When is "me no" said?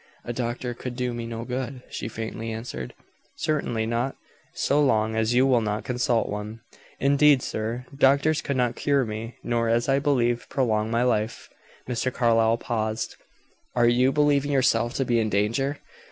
1.13-1.43